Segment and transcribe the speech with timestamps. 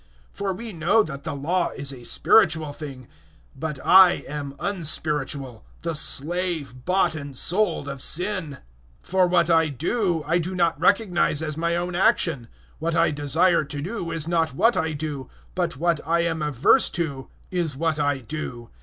[0.31, 3.07] 007:014 For we know that the Law is a spiritual thing;
[3.55, 8.53] but I am unspiritual the slave, bought and sold, of sin.
[9.03, 12.47] 007:015 For what I do, I do not recognize as my own action.
[12.79, 16.89] What I desire to do is not what I do, but what I am averse
[16.97, 18.71] to is what I do.